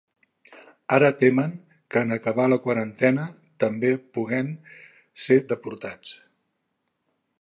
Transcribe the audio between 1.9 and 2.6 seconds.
que, en acabar la